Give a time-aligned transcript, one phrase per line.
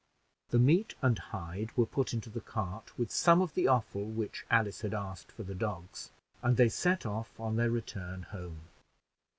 [0.49, 4.47] The meat and hide were put into the cart, with some of the offal which
[4.49, 6.09] Alice had asked for the dogs,
[6.41, 8.61] and they set off on their return home.